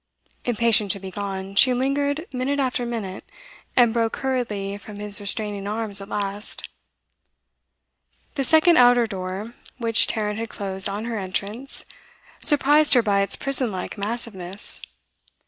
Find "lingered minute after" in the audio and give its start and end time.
1.75-2.87